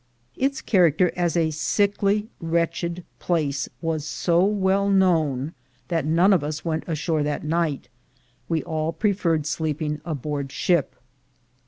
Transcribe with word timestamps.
Its 0.35 0.61
character 0.61 1.11
as 1.15 1.37
a 1.37 1.51
sickly 1.51 2.27
wretched 2.39 3.03
place 3.19 3.69
was 3.81 4.03
so 4.03 4.47
vv'ell 4.51 4.91
known 4.91 5.53
that 5.89 6.07
none 6.07 6.33
of 6.33 6.43
us 6.43 6.65
went 6.65 6.83
ashore 6.87 7.21
that 7.21 7.43
night; 7.43 7.87
we 8.49 8.63
all 8.63 8.91
preferred 8.91 9.45
sleeping 9.45 10.01
aboard 10.03 10.51
ship. 10.51 10.95